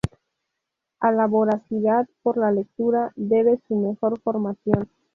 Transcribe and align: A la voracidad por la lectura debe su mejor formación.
A 0.99 1.11
la 1.11 1.27
voracidad 1.27 2.09
por 2.23 2.35
la 2.35 2.51
lectura 2.51 3.11
debe 3.15 3.59
su 3.67 3.75
mejor 3.75 4.19
formación. 4.21 4.89